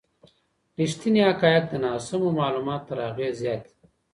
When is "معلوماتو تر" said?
2.39-2.97